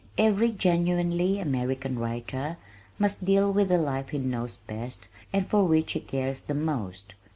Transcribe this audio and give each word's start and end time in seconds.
Every 0.17 0.49
genuinely 0.51 1.39
American 1.39 1.99
writer 1.99 2.57
must 2.97 3.23
deal 3.23 3.53
with 3.53 3.69
the 3.69 3.77
life 3.77 4.09
he 4.09 4.17
knows 4.17 4.57
best 4.57 5.07
and 5.31 5.45
for 5.47 5.63
which 5.67 5.91
he 5.93 5.99
cares 5.99 6.41
the 6.41 6.55
most. 6.55 7.13